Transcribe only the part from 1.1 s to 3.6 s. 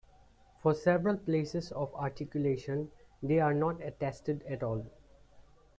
places of articulation they are